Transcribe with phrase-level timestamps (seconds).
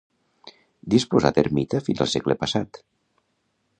[0.93, 2.81] Disposà d'ermità fins al segle passat.